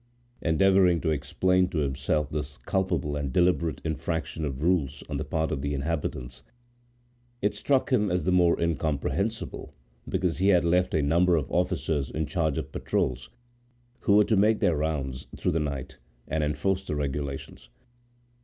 [0.41, 5.51] Endeavoring to explain to himself this culpable and deliberate infraction of rules on the part
[5.51, 6.41] of the inhabitants,
[7.39, 9.75] it struck him as the more incomprehensible
[10.09, 13.29] because he had left a number of officers in charge of patrols
[13.99, 17.69] who were to make their rounds during the night, and enforce the regulations.